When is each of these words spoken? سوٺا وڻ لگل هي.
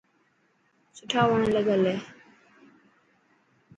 سوٺا 0.95 1.21
وڻ 1.29 1.41
لگل 1.55 1.81
هي. 1.89 1.97